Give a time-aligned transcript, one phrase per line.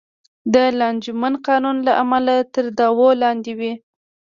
[0.53, 3.73] د لانجمن قانون له امله تر دعوو لاندې وې.